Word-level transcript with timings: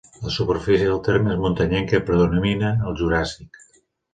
La 0.21 0.29
superfície 0.35 0.87
del 0.91 1.01
terme 1.09 1.31
és 1.35 1.43
muntanyenca 1.43 1.99
i 1.99 2.03
predomina 2.09 2.73
el 2.89 2.99
Juràssic. 3.03 3.63